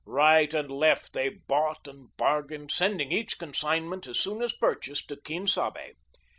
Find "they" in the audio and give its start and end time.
1.13-1.29